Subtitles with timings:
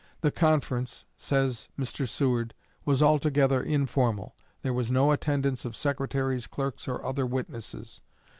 [0.21, 2.07] The conference, says Mr.
[2.09, 2.55] Seward,
[2.85, 4.35] "was altogether informal.
[4.63, 8.01] There was no attendance of secretaries, clerks, or other witnesses.